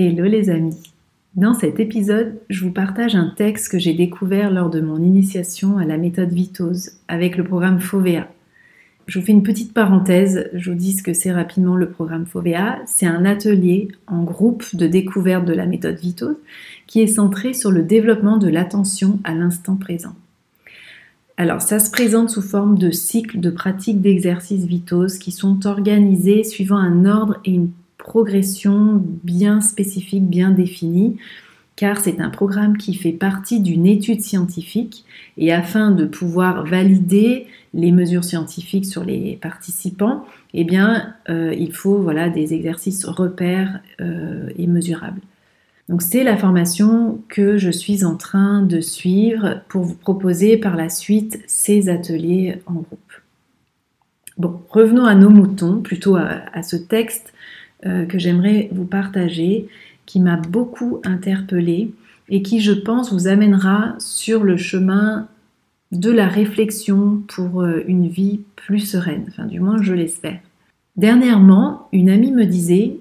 Hello 0.00 0.26
les 0.26 0.48
amis. 0.48 0.80
Dans 1.34 1.54
cet 1.54 1.80
épisode, 1.80 2.38
je 2.48 2.64
vous 2.64 2.70
partage 2.70 3.16
un 3.16 3.32
texte 3.36 3.72
que 3.72 3.80
j'ai 3.80 3.94
découvert 3.94 4.48
lors 4.48 4.70
de 4.70 4.80
mon 4.80 5.02
initiation 5.02 5.76
à 5.76 5.84
la 5.84 5.98
méthode 5.98 6.30
Vitose 6.32 6.92
avec 7.08 7.36
le 7.36 7.42
programme 7.42 7.80
FOVEA. 7.80 8.28
Je 9.08 9.18
vous 9.18 9.26
fais 9.26 9.32
une 9.32 9.42
petite 9.42 9.74
parenthèse, 9.74 10.50
je 10.54 10.70
vous 10.70 10.76
dis 10.76 10.92
ce 10.92 11.02
que 11.02 11.14
c'est 11.14 11.32
rapidement 11.32 11.74
le 11.74 11.90
programme 11.90 12.26
FOVEA. 12.26 12.78
C'est 12.86 13.08
un 13.08 13.24
atelier 13.24 13.88
en 14.06 14.22
groupe 14.22 14.64
de 14.76 14.86
découverte 14.86 15.44
de 15.44 15.52
la 15.52 15.66
méthode 15.66 15.98
Vitose 15.98 16.36
qui 16.86 17.00
est 17.00 17.08
centré 17.08 17.52
sur 17.52 17.72
le 17.72 17.82
développement 17.82 18.36
de 18.36 18.46
l'attention 18.46 19.18
à 19.24 19.34
l'instant 19.34 19.74
présent. 19.74 20.14
Alors, 21.36 21.60
ça 21.60 21.80
se 21.80 21.90
présente 21.90 22.30
sous 22.30 22.42
forme 22.42 22.78
de 22.78 22.92
cycles 22.92 23.40
de 23.40 23.50
pratiques 23.50 24.00
d'exercices 24.00 24.64
vitose 24.64 25.18
qui 25.18 25.32
sont 25.32 25.66
organisés 25.66 26.44
suivant 26.44 26.78
un 26.78 27.04
ordre 27.04 27.40
et 27.44 27.50
une 27.50 27.70
progression 28.08 29.04
bien 29.22 29.60
spécifique, 29.60 30.24
bien 30.24 30.50
définie, 30.50 31.18
car 31.76 32.00
c'est 32.00 32.20
un 32.20 32.30
programme 32.30 32.78
qui 32.78 32.94
fait 32.94 33.12
partie 33.12 33.60
d'une 33.60 33.86
étude 33.86 34.22
scientifique 34.22 35.04
et 35.36 35.52
afin 35.52 35.90
de 35.90 36.06
pouvoir 36.06 36.64
valider 36.64 37.46
les 37.74 37.92
mesures 37.92 38.24
scientifiques 38.24 38.86
sur 38.86 39.04
les 39.04 39.38
participants, 39.42 40.24
eh 40.54 40.64
bien, 40.64 41.14
euh, 41.28 41.54
il 41.54 41.72
faut 41.74 41.98
voilà, 41.98 42.30
des 42.30 42.54
exercices 42.54 43.04
repères 43.04 43.80
euh, 44.00 44.48
et 44.56 44.66
mesurables. 44.66 45.20
Donc 45.90 46.00
c'est 46.00 46.24
la 46.24 46.38
formation 46.38 47.20
que 47.28 47.58
je 47.58 47.70
suis 47.70 48.04
en 48.04 48.16
train 48.16 48.62
de 48.62 48.80
suivre 48.80 49.60
pour 49.68 49.84
vous 49.84 49.94
proposer 49.96 50.56
par 50.56 50.76
la 50.76 50.88
suite 50.88 51.40
ces 51.46 51.90
ateliers 51.90 52.62
en 52.64 52.72
groupe. 52.74 53.12
Bon, 54.38 54.62
revenons 54.70 55.04
à 55.04 55.14
nos 55.14 55.30
moutons, 55.30 55.80
plutôt 55.80 56.16
à 56.16 56.62
ce 56.62 56.76
texte 56.76 57.34
euh, 57.86 58.04
que 58.06 58.18
j'aimerais 58.18 58.68
vous 58.72 58.84
partager, 58.84 59.68
qui 60.06 60.20
m'a 60.20 60.36
beaucoup 60.36 61.00
interpellée 61.04 61.92
et 62.28 62.42
qui, 62.42 62.60
je 62.60 62.72
pense, 62.72 63.12
vous 63.12 63.28
amènera 63.28 63.94
sur 63.98 64.44
le 64.44 64.56
chemin 64.56 65.28
de 65.92 66.10
la 66.10 66.28
réflexion 66.28 67.22
pour 67.28 67.62
euh, 67.62 67.82
une 67.86 68.08
vie 68.08 68.40
plus 68.56 68.80
sereine, 68.80 69.24
enfin 69.28 69.46
du 69.46 69.60
moins 69.60 69.80
je 69.82 69.94
l'espère. 69.94 70.40
Dernièrement, 70.96 71.88
une 71.92 72.10
amie 72.10 72.32
me 72.32 72.44
disait 72.44 72.98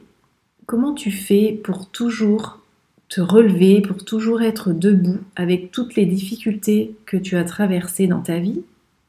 comment 0.66 0.94
tu 0.94 1.12
fais 1.12 1.60
pour 1.64 1.90
toujours 1.90 2.60
te 3.10 3.22
relever, 3.22 3.82
pour 3.82 4.04
toujours 4.06 4.42
être 4.42 4.74
debout 4.74 5.20
avec 5.36 5.72
toutes 5.72 5.96
les 5.96 6.06
difficultés 6.06 6.96
que 7.06 7.18
tu 7.18 7.36
as 7.36 7.44
traversées 7.44 8.08
dans 8.08 8.22
ta 8.22 8.40
vie 8.40 8.62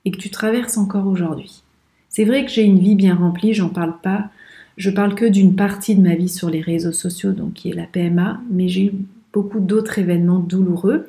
et 0.04 0.10
que 0.10 0.18
tu 0.18 0.30
traverses 0.30 0.78
encore 0.78 1.06
aujourd'hui? 1.06 1.62
C'est 2.08 2.24
vrai 2.24 2.44
que 2.44 2.50
j'ai 2.50 2.62
une 2.62 2.78
vie 2.78 2.94
bien 2.94 3.14
remplie, 3.14 3.54
j'en 3.54 3.68
parle 3.68 3.94
pas 4.00 4.30
je 4.78 4.90
parle 4.90 5.16
que 5.16 5.24
d'une 5.24 5.56
partie 5.56 5.96
de 5.96 6.00
ma 6.00 6.14
vie 6.14 6.28
sur 6.28 6.48
les 6.48 6.60
réseaux 6.60 6.92
sociaux, 6.92 7.32
donc 7.32 7.54
qui 7.54 7.68
est 7.68 7.74
la 7.74 7.84
PMA, 7.84 8.40
mais 8.48 8.68
j'ai 8.68 8.86
eu 8.86 8.92
beaucoup 9.32 9.58
d'autres 9.58 9.98
événements 9.98 10.38
douloureux. 10.38 11.08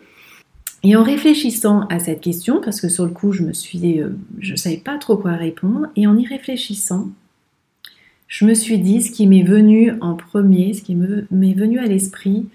Et 0.81 0.95
en 0.95 1.03
réfléchissant 1.03 1.81
à 1.87 1.99
cette 1.99 2.19
question, 2.19 2.61
parce 2.63 2.81
que 2.81 2.89
sur 2.89 3.05
le 3.05 3.11
coup 3.11 3.31
je 3.31 3.43
me 3.43 3.53
suis, 3.53 4.01
euh, 4.01 4.09
je 4.39 4.55
savais 4.55 4.77
pas 4.77 4.97
trop 4.97 5.17
quoi 5.17 5.33
répondre, 5.33 5.87
et 5.95 6.07
en 6.07 6.17
y 6.17 6.25
réfléchissant, 6.25 7.09
je 8.27 8.45
me 8.45 8.55
suis 8.55 8.79
dit 8.79 9.01
ce 9.01 9.11
qui 9.11 9.27
m'est 9.27 9.43
venu 9.43 9.93
en 10.01 10.15
premier, 10.15 10.73
ce 10.73 10.81
qui 10.81 10.95
m'est 10.95 11.53
venu 11.53 11.79
à 11.79 11.85
l'esprit, 11.85 12.47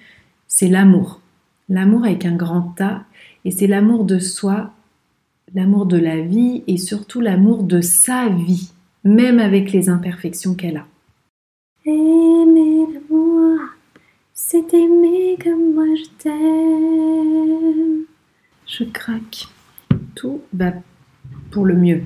c'est 0.48 0.68
l'amour. 0.68 1.20
L'amour 1.68 2.04
avec 2.04 2.24
un 2.26 2.34
grand 2.34 2.74
A, 2.80 3.04
et 3.44 3.50
c'est 3.52 3.66
l'amour 3.66 4.04
de 4.04 4.18
soi, 4.18 4.72
l'amour 5.54 5.86
de 5.86 5.96
la 5.96 6.20
vie, 6.20 6.64
et 6.66 6.76
surtout 6.76 7.20
l'amour 7.20 7.62
de 7.62 7.80
sa 7.80 8.28
vie, 8.28 8.70
même 9.04 9.38
avec 9.38 9.70
les 9.70 9.88
imperfections 9.88 10.54
qu'elle 10.54 10.78
a. 10.78 10.86
Aimer 11.86 12.86
l'amour, 12.94 13.58
c'est 14.32 14.72
aimer 14.72 15.36
comme 15.44 15.74
moi 15.74 15.84
je 15.94 16.04
t'aime. 16.16 18.04
Je 18.66 18.84
craque. 18.84 19.48
Tout 20.14 20.40
va 20.54 20.72
pour 21.50 21.66
le 21.66 21.74
mieux. 21.74 22.04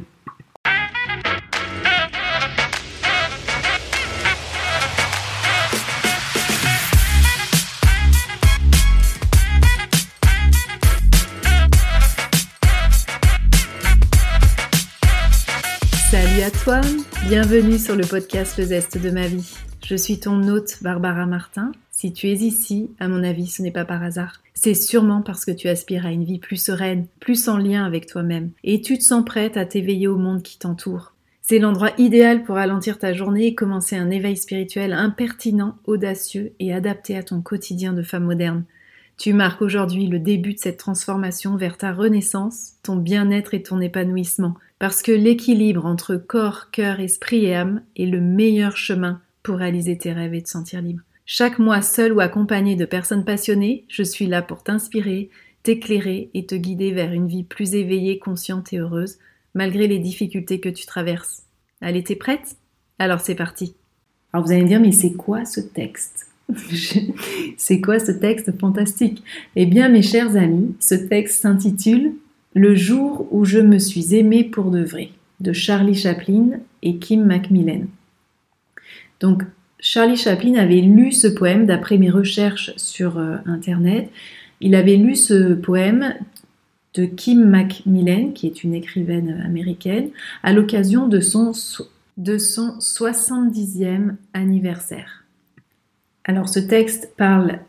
Salut 16.11 16.43
à 16.43 16.51
toi, 16.51 16.81
bienvenue 17.29 17.79
sur 17.79 17.95
le 17.95 18.05
podcast 18.05 18.59
Le 18.59 18.65
Zeste 18.65 18.99
de 18.99 19.11
ma 19.11 19.29
vie. 19.29 19.68
Je 19.85 19.97
suis 19.97 20.21
ton 20.21 20.47
hôte 20.49 20.83
Barbara 20.83 21.27
Martin. 21.27 21.73
Si 21.91 22.13
tu 22.13 22.29
es 22.29 22.35
ici, 22.35 22.91
à 23.01 23.09
mon 23.09 23.25
avis, 23.25 23.47
ce 23.47 23.63
n'est 23.63 23.71
pas 23.71 23.85
par 23.85 24.03
hasard. 24.03 24.43
C'est 24.55 24.75
sûrement 24.75 25.23
parce 25.23 25.45
que 25.45 25.51
tu 25.51 25.69
aspires 25.69 26.05
à 26.05 26.13
une 26.13 26.25
vie 26.25 26.39
plus 26.39 26.63
sereine, 26.63 27.07
plus 27.21 27.49
en 27.49 27.57
lien 27.57 27.85
avec 27.85 28.07
toi-même, 28.07 28.51
et 28.65 28.83
tu 28.83 28.99
te 28.99 29.05
sens 29.05 29.25
prête 29.25 29.57
à 29.57 29.65
t'éveiller 29.65 30.09
au 30.09 30.19
monde 30.19 30.43
qui 30.43 30.59
t'entoure. 30.59 31.15
C'est 31.41 31.59
l'endroit 31.59 31.93
idéal 31.97 32.45
pour 32.45 32.57
ralentir 32.57 32.99
ta 32.99 33.15
journée 33.15 33.47
et 33.47 33.55
commencer 33.55 33.97
un 33.97 34.11
éveil 34.11 34.37
spirituel 34.37 34.93
impertinent, 34.93 35.77
audacieux 35.87 36.53
et 36.61 36.75
adapté 36.75 37.17
à 37.17 37.23
ton 37.23 37.41
quotidien 37.41 37.95
de 37.95 38.03
femme 38.03 38.25
moderne. 38.25 38.65
Tu 39.17 39.33
marques 39.33 39.63
aujourd'hui 39.63 40.07
le 40.07 40.19
début 40.19 40.55
de 40.55 40.59
cette 40.59 40.77
transformation 40.77 41.57
vers 41.57 41.79
ta 41.79 41.93
renaissance, 41.93 42.75
ton 42.83 42.97
bien-être 42.97 43.55
et 43.55 43.63
ton 43.63 43.81
épanouissement, 43.81 44.55
parce 44.79 45.03
que 45.03 45.13
l'équilibre 45.13 45.87
entre 45.87 46.17
corps, 46.17 46.71
cœur, 46.71 47.01
esprit 47.01 47.47
et 47.47 47.55
âme 47.55 47.83
est 47.97 48.07
le 48.07 48.21
meilleur 48.21 48.77
chemin 48.77 49.21
pour 49.43 49.57
réaliser 49.57 49.97
tes 49.99 50.13
rêves 50.13 50.35
et 50.35 50.43
te 50.43 50.49
sentir 50.49 50.83
libre. 50.83 51.03
Chaque 51.27 51.59
mois, 51.59 51.83
seul 51.83 52.13
ou 52.13 52.21
accompagné 52.21 52.75
de 52.75 52.87
personnes 52.87 53.25
passionnées, 53.25 53.85
je 53.89 54.03
suis 54.03 54.27
là 54.27 54.41
pour 54.41 54.63
t'inspirer, 54.63 55.29
t'éclairer 55.63 56.31
et 56.33 56.47
te 56.47 56.55
guider 56.55 56.93
vers 56.93 57.13
une 57.13 57.29
vie 57.29 57.45
plus 57.45 57.75
éveillée, 57.75 58.19
consciente 58.19 58.73
et 58.73 58.79
heureuse, 58.79 59.19
malgré 59.55 59.89
les 59.89 59.99
difficultés 59.99 60.61
que 60.61 60.71
tu 60.71 60.87
traverses. 60.87 61.43
Allez, 61.81 62.03
t'es 62.03 62.17
prête? 62.17 62.57
Alors 62.99 63.21
c'est 63.21 63.35
parti. 63.35 63.75
Alors 64.33 64.47
vous 64.47 64.53
allez 64.53 64.63
me 64.63 64.69
dire, 64.69 64.81
mais 64.81 64.93
c'est 64.93 65.13
quoi 65.13 65.45
ce 65.45 65.61
texte? 65.61 66.27
C'est 67.59 67.81
quoi 67.83 67.99
ce 67.99 68.11
texte 68.11 68.59
fantastique? 68.59 69.23
Eh 69.55 69.67
bien, 69.67 69.91
mes 69.91 70.01
chers 70.01 70.35
amis, 70.35 70.75
ce 70.81 70.95
texte 70.95 71.43
s'intitule 71.43 72.15
Le 72.55 72.75
jour 72.75 73.29
où 73.31 73.45
je 73.45 73.59
me 73.59 73.79
suis 73.79 74.15
aimée 74.15 74.45
pour 74.45 74.71
de 74.71 74.83
vrai, 74.83 75.11
de 75.41 75.53
Charlie 75.53 75.95
Chaplin 75.95 76.61
et 76.83 76.97
Kim 76.97 77.27
Macmillan. 77.27 77.83
Donc, 79.21 79.43
Charlie 79.81 80.17
Chaplin 80.17 80.55
avait 80.55 80.81
lu 80.81 81.13
ce 81.13 81.29
poème 81.29 81.67
d'après 81.67 81.99
mes 81.99 82.11
recherches 82.11 82.73
sur 82.77 83.19
euh, 83.19 83.37
Internet. 83.47 84.11
Il 84.61 84.75
avait 84.75 84.97
lu 84.97 85.15
ce 85.15 85.55
poème 85.55 86.15
de 86.95 87.05
Kim 87.05 87.45
Macmillan, 87.45 88.33
qui 88.33 88.47
est 88.47 88.65
une 88.65 88.75
écrivaine 88.75 89.41
américaine, 89.45 90.11
à 90.43 90.53
l'occasion 90.53 91.07
de 91.07 91.21
son, 91.21 91.53
de 92.17 92.39
son 92.39 92.79
70e 92.81 94.15
anniversaire. 94.35 95.25
Alors 96.25 96.49
ce 96.49 96.59
texte 96.59 97.13
parle 97.17 97.61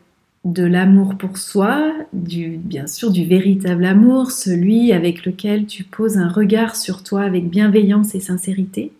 de 0.44 0.64
l'amour 0.64 1.16
pour 1.16 1.36
soi, 1.36 1.92
du, 2.12 2.56
bien 2.56 2.86
sûr 2.86 3.10
du 3.10 3.24
véritable 3.24 3.84
amour, 3.84 4.32
celui 4.32 4.92
avec 4.92 5.24
lequel 5.26 5.66
tu 5.66 5.84
poses 5.84 6.16
un 6.16 6.28
regard 6.28 6.76
sur 6.76 7.02
toi 7.02 7.22
avec 7.22 7.48
bienveillance 7.48 8.14
et 8.14 8.20
sincérité 8.20 8.90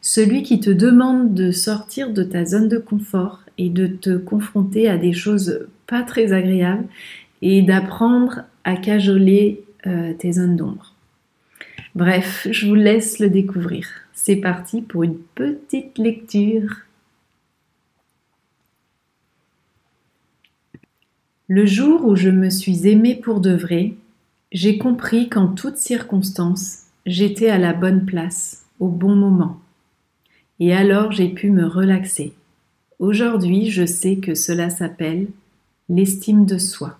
celui 0.00 0.42
qui 0.42 0.60
te 0.60 0.70
demande 0.70 1.34
de 1.34 1.50
sortir 1.50 2.12
de 2.12 2.22
ta 2.22 2.44
zone 2.44 2.68
de 2.68 2.78
confort 2.78 3.40
et 3.58 3.68
de 3.68 3.86
te 3.86 4.16
confronter 4.16 4.88
à 4.88 4.96
des 4.96 5.12
choses 5.12 5.66
pas 5.86 6.02
très 6.02 6.32
agréables 6.32 6.86
et 7.42 7.62
d'apprendre 7.62 8.42
à 8.64 8.76
cajoler 8.76 9.64
euh, 9.86 10.12
tes 10.14 10.32
zones 10.32 10.56
d'ombre. 10.56 10.94
Bref, 11.94 12.46
je 12.50 12.66
vous 12.66 12.74
laisse 12.74 13.18
le 13.18 13.28
découvrir. 13.28 13.88
C'est 14.12 14.36
parti 14.36 14.80
pour 14.80 15.02
une 15.02 15.18
petite 15.34 15.98
lecture. 15.98 16.76
Le 21.48 21.66
jour 21.66 22.06
où 22.06 22.14
je 22.14 22.30
me 22.30 22.48
suis 22.48 22.86
aimée 22.86 23.16
pour 23.16 23.40
de 23.40 23.50
vrai, 23.50 23.94
j'ai 24.52 24.78
compris 24.78 25.28
qu'en 25.28 25.48
toutes 25.48 25.78
circonstances, 25.78 26.84
j'étais 27.06 27.48
à 27.48 27.58
la 27.58 27.72
bonne 27.72 28.04
place, 28.04 28.66
au 28.78 28.88
bon 28.88 29.16
moment. 29.16 29.60
Et 30.60 30.74
alors 30.74 31.10
j'ai 31.10 31.30
pu 31.30 31.50
me 31.50 31.66
relaxer. 31.66 32.34
Aujourd'hui, 32.98 33.70
je 33.70 33.86
sais 33.86 34.16
que 34.16 34.34
cela 34.34 34.68
s'appelle 34.68 35.26
l'estime 35.88 36.44
de 36.44 36.58
soi. 36.58 36.98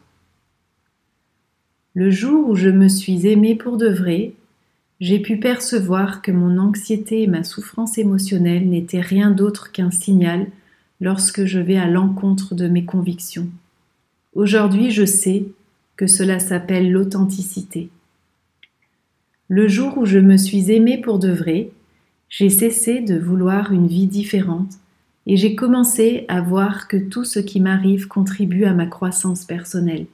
Le 1.95 2.11
jour 2.11 2.49
où 2.49 2.57
je 2.57 2.71
me 2.71 2.89
suis 2.89 3.27
aimée 3.27 3.55
pour 3.55 3.77
de 3.77 3.89
vrai, 3.89 4.33
j'ai 5.01 5.19
pu 5.19 5.39
percevoir 5.39 6.23
que 6.23 6.33
mon 6.33 6.59
anxiété 6.59 7.23
et 7.23 7.27
ma 7.27 7.45
souffrance 7.45 7.99
émotionnelle 7.99 8.69
n'étaient 8.69 9.01
rien 9.01 9.31
d'autre 9.31 9.73
qu'un 9.73 9.91
signal 9.91 10.47
lorsque 11.01 11.45
je 11.45 11.59
vais 11.59 11.77
à 11.77 11.87
l'encontre 11.87 12.55
de 12.55 12.69
mes 12.69 12.85
convictions. 12.85 13.49
Aujourd'hui, 14.35 14.91
je 14.91 15.05
sais 15.05 15.45
que 15.97 16.07
cela 16.07 16.39
s'appelle 16.39 16.91
l'authenticité. 16.91 17.91
Le 19.49 19.69
jour 19.69 19.99
où 19.99 20.07
je 20.07 20.19
me 20.19 20.37
suis 20.37 20.71
aimée 20.71 20.99
pour 20.99 21.19
de 21.19 21.31
vrai, 21.31 21.71
j'ai 22.31 22.49
cessé 22.49 23.01
de 23.01 23.19
vouloir 23.19 23.73
une 23.73 23.89
vie 23.89 24.07
différente 24.07 24.73
et 25.27 25.37
j'ai 25.37 25.55
commencé 25.55 26.25
à 26.29 26.41
voir 26.41 26.89
que 26.89 26.97
tout 26.97 27.25
ce 27.25 27.41
qui 27.41 27.61
m'arrive 27.61 28.07
contribue 28.07 28.65
à 28.65 28.73
ma 28.73 28.87
croissance 28.87 29.45
personnelle. 29.45 30.07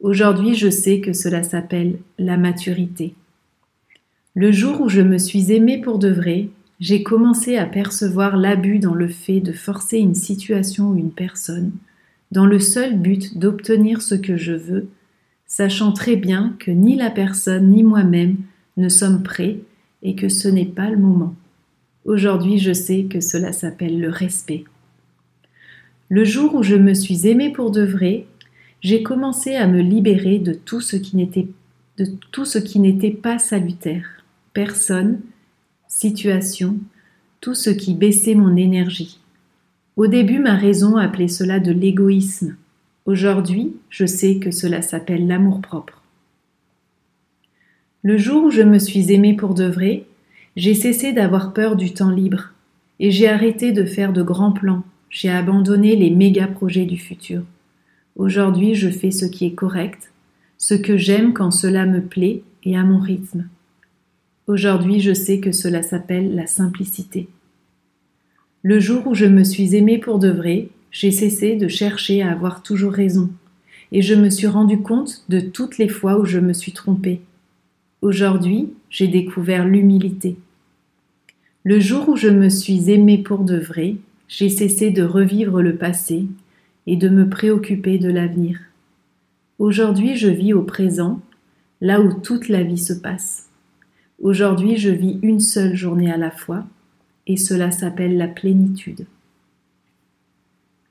Aujourd'hui, 0.00 0.54
je 0.54 0.68
sais 0.68 1.00
que 1.00 1.14
cela 1.14 1.42
s'appelle 1.42 1.98
la 2.18 2.36
maturité. 2.36 3.14
Le 4.34 4.52
jour 4.52 4.82
où 4.82 4.88
je 4.90 5.00
me 5.00 5.16
suis 5.16 5.52
aimée 5.52 5.80
pour 5.80 5.98
de 5.98 6.10
vrai, 6.10 6.50
j'ai 6.80 7.02
commencé 7.02 7.56
à 7.56 7.64
percevoir 7.64 8.36
l'abus 8.36 8.78
dans 8.80 8.94
le 8.94 9.08
fait 9.08 9.40
de 9.40 9.52
forcer 9.52 9.96
une 9.96 10.14
situation 10.14 10.90
ou 10.90 10.96
une 10.96 11.12
personne 11.12 11.72
dans 12.32 12.44
le 12.44 12.58
seul 12.58 12.98
but 12.98 13.38
d'obtenir 13.38 14.02
ce 14.02 14.14
que 14.14 14.36
je 14.36 14.52
veux, 14.52 14.88
sachant 15.46 15.92
très 15.92 16.16
bien 16.16 16.54
que 16.58 16.70
ni 16.70 16.96
la 16.96 17.10
personne 17.10 17.70
ni 17.70 17.82
moi-même 17.82 18.36
ne 18.76 18.88
sommes 18.88 19.22
prêts 19.22 19.60
et 20.02 20.14
que 20.14 20.28
ce 20.28 20.48
n'est 20.48 20.64
pas 20.64 20.90
le 20.90 20.96
moment. 20.96 21.34
Aujourd'hui, 22.04 22.58
je 22.58 22.72
sais 22.72 23.04
que 23.04 23.20
cela 23.20 23.52
s'appelle 23.52 24.00
le 24.00 24.08
respect. 24.08 24.64
Le 26.08 26.24
jour 26.24 26.54
où 26.54 26.62
je 26.62 26.76
me 26.76 26.94
suis 26.94 27.26
aimée 27.26 27.50
pour 27.50 27.70
de 27.70 27.82
vrai, 27.82 28.26
j'ai 28.80 29.02
commencé 29.02 29.56
à 29.56 29.66
me 29.66 29.80
libérer 29.80 30.38
de 30.38 30.52
tout 30.52 30.80
ce 30.80 30.96
qui 30.96 31.16
n'était 31.16 31.48
de 31.98 32.06
tout 32.30 32.44
ce 32.44 32.58
qui 32.58 32.78
n'était 32.78 33.10
pas 33.10 33.38
salutaire, 33.38 34.06
personne, 34.52 35.20
situation, 35.88 36.76
tout 37.40 37.54
ce 37.54 37.70
qui 37.70 37.94
baissait 37.94 38.34
mon 38.34 38.54
énergie. 38.54 39.18
Au 39.96 40.06
début, 40.06 40.38
ma 40.38 40.56
raison 40.56 40.96
appelait 40.96 41.28
cela 41.28 41.58
de 41.58 41.72
l'égoïsme. 41.72 42.56
Aujourd'hui, 43.06 43.74
je 43.88 44.04
sais 44.04 44.36
que 44.36 44.50
cela 44.50 44.82
s'appelle 44.82 45.26
l'amour-propre. 45.26 46.02
Le 48.08 48.18
jour 48.18 48.44
où 48.44 48.50
je 48.52 48.62
me 48.62 48.78
suis 48.78 49.10
aimée 49.10 49.34
pour 49.34 49.52
de 49.52 49.64
vrai, 49.64 50.04
j'ai 50.54 50.74
cessé 50.74 51.12
d'avoir 51.12 51.52
peur 51.52 51.74
du 51.74 51.92
temps 51.92 52.12
libre 52.12 52.52
et 53.00 53.10
j'ai 53.10 53.26
arrêté 53.28 53.72
de 53.72 53.84
faire 53.84 54.12
de 54.12 54.22
grands 54.22 54.52
plans. 54.52 54.84
J'ai 55.10 55.28
abandonné 55.28 55.96
les 55.96 56.10
méga 56.10 56.46
projets 56.46 56.84
du 56.84 56.98
futur. 56.98 57.42
Aujourd'hui, 58.14 58.76
je 58.76 58.90
fais 58.90 59.10
ce 59.10 59.24
qui 59.24 59.44
est 59.44 59.54
correct, 59.54 60.12
ce 60.56 60.74
que 60.74 60.96
j'aime 60.96 61.32
quand 61.32 61.50
cela 61.50 61.84
me 61.84 62.00
plaît 62.00 62.44
et 62.62 62.76
à 62.76 62.84
mon 62.84 63.00
rythme. 63.00 63.48
Aujourd'hui, 64.46 65.00
je 65.00 65.12
sais 65.12 65.40
que 65.40 65.50
cela 65.50 65.82
s'appelle 65.82 66.36
la 66.36 66.46
simplicité. 66.46 67.26
Le 68.62 68.78
jour 68.78 69.04
où 69.08 69.16
je 69.16 69.26
me 69.26 69.42
suis 69.42 69.74
aimée 69.74 69.98
pour 69.98 70.20
de 70.20 70.30
vrai, 70.30 70.68
j'ai 70.92 71.10
cessé 71.10 71.56
de 71.56 71.66
chercher 71.66 72.22
à 72.22 72.30
avoir 72.30 72.62
toujours 72.62 72.92
raison, 72.92 73.30
et 73.90 74.00
je 74.00 74.14
me 74.14 74.30
suis 74.30 74.46
rendu 74.46 74.78
compte 74.78 75.24
de 75.28 75.40
toutes 75.40 75.78
les 75.78 75.88
fois 75.88 76.20
où 76.20 76.24
je 76.24 76.38
me 76.38 76.52
suis 76.52 76.70
trompée. 76.70 77.20
Aujourd'hui, 78.06 78.68
j'ai 78.88 79.08
découvert 79.08 79.66
l'humilité. 79.66 80.36
Le 81.64 81.80
jour 81.80 82.08
où 82.10 82.14
je 82.14 82.28
me 82.28 82.48
suis 82.48 82.88
aimée 82.88 83.18
pour 83.18 83.40
de 83.40 83.56
vrai, 83.56 83.96
j'ai 84.28 84.48
cessé 84.48 84.92
de 84.92 85.02
revivre 85.02 85.60
le 85.60 85.74
passé 85.74 86.28
et 86.86 86.94
de 86.94 87.08
me 87.08 87.28
préoccuper 87.28 87.98
de 87.98 88.08
l'avenir. 88.08 88.60
Aujourd'hui, 89.58 90.14
je 90.14 90.28
vis 90.28 90.52
au 90.52 90.62
présent, 90.62 91.20
là 91.80 92.00
où 92.00 92.12
toute 92.12 92.48
la 92.48 92.62
vie 92.62 92.78
se 92.78 92.92
passe. 92.92 93.48
Aujourd'hui, 94.22 94.76
je 94.76 94.90
vis 94.90 95.18
une 95.22 95.40
seule 95.40 95.74
journée 95.74 96.12
à 96.12 96.16
la 96.16 96.30
fois, 96.30 96.64
et 97.26 97.36
cela 97.36 97.72
s'appelle 97.72 98.16
la 98.16 98.28
plénitude. 98.28 99.04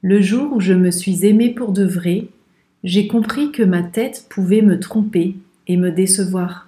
Le 0.01 0.21
jour 0.21 0.51
où 0.51 0.59
je 0.59 0.73
me 0.73 0.91
suis 0.91 1.25
aimée 1.25 1.53
pour 1.53 1.71
de 1.71 1.85
vrai, 1.85 2.27
j'ai 2.83 3.07
compris 3.07 3.53
que 3.53 3.63
ma 3.63 3.83
tête 3.83 4.25
pouvait 4.29 4.61
me 4.61 4.81
tromper 4.81 5.37
et 5.67 5.77
me 5.77 5.91
décevoir. 5.91 6.65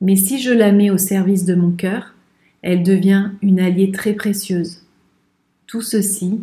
Mais 0.00 0.16
si 0.16 0.40
je 0.40 0.52
la 0.52 0.72
mets 0.72 0.90
au 0.90 0.98
service 0.98 1.44
de 1.44 1.54
mon 1.54 1.70
cœur, 1.70 2.14
elle 2.62 2.82
devient 2.82 3.30
une 3.42 3.60
alliée 3.60 3.90
très 3.90 4.12
précieuse. 4.12 4.82
Tout 5.66 5.82
ceci, 5.82 6.40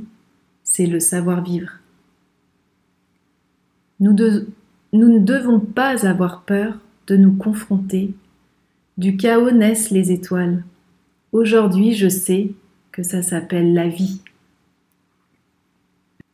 c'est 0.63 0.85
le 0.85 0.99
savoir-vivre. 0.99 1.71
Nous, 3.99 4.13
ne 4.13 5.19
devons 5.19 5.59
pas 5.59 6.05
avoir 6.05 6.43
peur 6.43 6.79
de 7.07 7.15
nous 7.15 7.33
confronter. 7.33 8.13
Du 8.97 9.17
chaos 9.17 9.51
naissent 9.51 9.91
les 9.91 10.11
étoiles. 10.11 10.63
Aujourd'hui, 11.31 11.93
je 11.93 12.09
sais 12.09 12.51
que 12.91 13.03
ça 13.03 13.21
s'appelle 13.21 13.73
la 13.73 13.87
vie. 13.87 14.21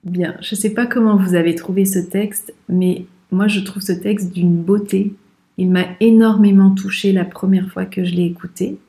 Bien, 0.03 0.35
je 0.41 0.55
ne 0.55 0.59
sais 0.59 0.71
pas 0.71 0.87
comment 0.87 1.15
vous 1.15 1.35
avez 1.35 1.55
trouvé 1.55 1.85
ce 1.85 1.99
texte, 1.99 2.53
mais 2.67 3.05
moi 3.31 3.47
je 3.47 3.59
trouve 3.59 3.83
ce 3.83 3.91
texte 3.91 4.33
d'une 4.33 4.61
beauté. 4.61 5.13
Il 5.61 5.69
m'a 5.69 5.85
énormément 5.99 6.71
touchée 6.71 7.11
la 7.11 7.23
première 7.23 7.69
fois 7.69 7.85
que 7.85 8.03
je 8.03 8.15
l'ai 8.15 8.25
écouté. 8.25 8.79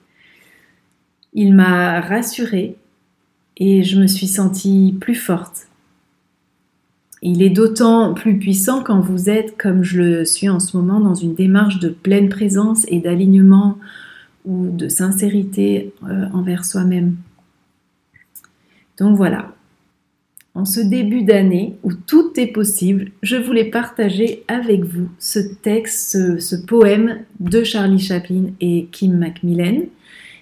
Il 1.34 1.54
m'a 1.54 2.00
rassurée 2.00 2.76
et 3.58 3.82
je 3.82 4.00
me 4.00 4.06
suis 4.06 4.26
sentie 4.26 4.96
plus 4.98 5.14
forte. 5.14 5.66
Il 7.20 7.42
est 7.42 7.50
d'autant 7.50 8.14
plus 8.14 8.38
puissant 8.38 8.82
quand 8.82 9.00
vous 9.00 9.28
êtes, 9.28 9.58
comme 9.58 9.82
je 9.82 10.00
le 10.00 10.24
suis 10.24 10.48
en 10.48 10.60
ce 10.60 10.74
moment, 10.74 10.98
dans 10.98 11.14
une 11.14 11.34
démarche 11.34 11.78
de 11.78 11.90
pleine 11.90 12.30
présence 12.30 12.86
et 12.88 13.00
d'alignement 13.00 13.76
ou 14.46 14.70
de 14.70 14.88
sincérité 14.88 15.92
euh, 16.08 16.24
envers 16.32 16.64
soi-même. 16.64 17.16
Donc 18.96 19.18
voilà, 19.18 19.52
en 20.54 20.64
ce 20.64 20.80
début 20.80 21.22
d'année 21.22 21.76
où 21.82 21.92
tout 21.94 22.32
est 22.36 22.48
possible, 22.48 23.10
je 23.22 23.36
voulais 23.36 23.64
partager 23.64 24.44
avec 24.48 24.84
vous 24.84 25.08
ce 25.18 25.38
texte, 25.38 26.40
ce 26.40 26.56
poème 26.56 27.20
de 27.40 27.64
Charlie 27.64 27.98
Chaplin 27.98 28.46
et 28.60 28.88
Kim 28.92 29.16
Macmillan 29.16 29.86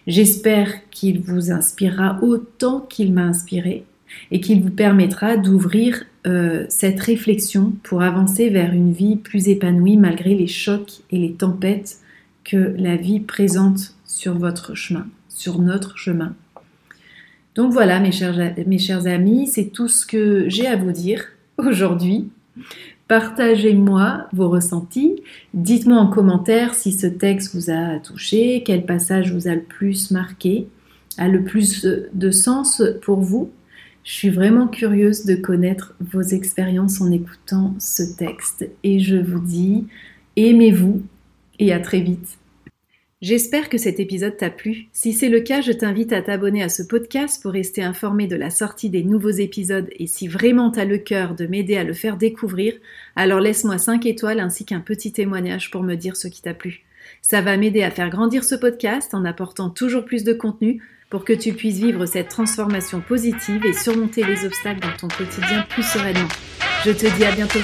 J'espère 0.06 0.88
qu'il 0.90 1.20
vous 1.20 1.52
inspirera 1.52 2.18
autant 2.22 2.80
qu'il 2.80 3.12
m'a 3.12 3.24
inspiré 3.24 3.84
et 4.32 4.40
qu'il 4.40 4.62
vous 4.62 4.70
permettra 4.70 5.36
d'ouvrir 5.36 6.04
euh, 6.26 6.66
cette 6.68 7.00
réflexion 7.00 7.72
pour 7.82 8.02
avancer 8.02 8.48
vers 8.48 8.72
une 8.72 8.92
vie 8.92 9.16
plus 9.16 9.48
épanouie 9.48 9.96
malgré 9.96 10.34
les 10.34 10.48
chocs 10.48 11.02
et 11.10 11.18
les 11.18 11.34
tempêtes 11.34 11.98
que 12.44 12.74
la 12.76 12.96
vie 12.96 13.20
présente 13.20 13.94
sur 14.04 14.36
votre 14.36 14.74
chemin, 14.74 15.06
sur 15.28 15.60
notre 15.60 15.96
chemin. 15.96 16.34
Donc 17.60 17.74
voilà 17.74 18.00
mes 18.00 18.10
chers, 18.10 19.06
amis, 19.06 19.46
c'est 19.46 19.66
tout 19.66 19.86
ce 19.86 20.06
que 20.06 20.48
j'ai 20.48 20.66
à 20.66 20.76
vous 20.76 20.92
dire 20.92 21.26
aujourd'hui. 21.58 22.30
Partagez-moi 23.06 24.28
vos 24.32 24.48
ressentis. 24.48 25.22
Dites-moi 25.52 25.98
en 25.98 26.06
commentaire 26.06 26.72
si 26.72 26.90
ce 26.90 27.06
texte 27.06 27.54
vous 27.54 27.70
a 27.70 27.98
touché, 27.98 28.62
quel 28.64 28.86
passage 28.86 29.34
vous 29.34 29.46
a 29.46 29.54
le 29.54 29.60
plus 29.60 30.10
marqué, 30.10 30.68
a 31.18 31.28
le 31.28 31.44
plus 31.44 31.84
de 31.84 32.30
sens 32.30 32.82
pour 33.02 33.20
vous. 33.20 33.50
Je 34.04 34.12
suis 34.12 34.30
vraiment 34.30 34.66
curieuse 34.66 35.26
de 35.26 35.34
connaître 35.34 35.94
vos 36.00 36.22
expériences 36.22 37.02
en 37.02 37.10
écoutant 37.10 37.74
ce 37.78 38.04
texte 38.16 38.70
et 38.84 39.00
je 39.00 39.16
vous 39.16 39.38
dis 39.38 39.86
aimez-vous 40.36 41.02
et 41.58 41.74
à 41.74 41.78
très 41.78 42.00
vite. 42.00 42.39
J'espère 43.22 43.68
que 43.68 43.76
cet 43.76 44.00
épisode 44.00 44.38
t'a 44.38 44.48
plu. 44.48 44.86
Si 44.92 45.12
c'est 45.12 45.28
le 45.28 45.40
cas, 45.40 45.60
je 45.60 45.72
t'invite 45.72 46.10
à 46.14 46.22
t'abonner 46.22 46.62
à 46.62 46.70
ce 46.70 46.82
podcast 46.82 47.42
pour 47.42 47.52
rester 47.52 47.82
informé 47.82 48.26
de 48.26 48.36
la 48.36 48.48
sortie 48.48 48.88
des 48.88 49.04
nouveaux 49.04 49.28
épisodes 49.28 49.90
et 49.98 50.06
si 50.06 50.26
vraiment 50.26 50.70
t'as 50.70 50.86
le 50.86 50.96
cœur 50.96 51.34
de 51.34 51.44
m'aider 51.44 51.76
à 51.76 51.84
le 51.84 51.92
faire 51.92 52.16
découvrir, 52.16 52.72
alors 53.16 53.40
laisse-moi 53.40 53.76
5 53.76 54.06
étoiles 54.06 54.40
ainsi 54.40 54.64
qu'un 54.64 54.80
petit 54.80 55.12
témoignage 55.12 55.70
pour 55.70 55.82
me 55.82 55.96
dire 55.96 56.16
ce 56.16 56.28
qui 56.28 56.40
t'a 56.40 56.54
plu. 56.54 56.80
Ça 57.20 57.42
va 57.42 57.58
m'aider 57.58 57.82
à 57.82 57.90
faire 57.90 58.08
grandir 58.08 58.42
ce 58.42 58.54
podcast 58.54 59.12
en 59.12 59.26
apportant 59.26 59.68
toujours 59.68 60.06
plus 60.06 60.24
de 60.24 60.32
contenu 60.32 60.82
pour 61.10 61.26
que 61.26 61.34
tu 61.34 61.52
puisses 61.52 61.78
vivre 61.78 62.06
cette 62.06 62.28
transformation 62.28 63.02
positive 63.02 63.66
et 63.66 63.74
surmonter 63.74 64.24
les 64.24 64.46
obstacles 64.46 64.80
dans 64.80 64.96
ton 64.96 65.08
quotidien 65.08 65.66
plus 65.68 65.82
sereinement. 65.82 66.28
Je 66.86 66.92
te 66.92 67.14
dis 67.18 67.24
à 67.26 67.32
bientôt. 67.32 67.60